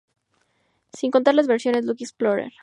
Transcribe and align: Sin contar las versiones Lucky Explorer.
Sin 0.93 1.11
contar 1.11 1.35
las 1.35 1.45
versiones 1.45 1.85
Lucky 1.85 2.05
Explorer. 2.05 2.51